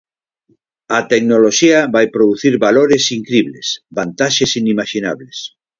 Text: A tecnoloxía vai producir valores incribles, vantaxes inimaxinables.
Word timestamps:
A 0.97 0.99
tecnoloxía 1.11 1.79
vai 1.95 2.05
producir 2.15 2.53
valores 2.67 3.03
incribles, 3.17 3.67
vantaxes 3.97 4.51
inimaxinables. 4.61 5.37